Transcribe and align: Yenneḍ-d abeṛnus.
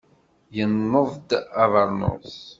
Yenneḍ-d 0.55 1.29
abeṛnus. 1.63 2.35